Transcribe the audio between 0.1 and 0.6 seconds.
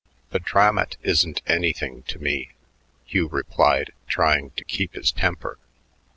"The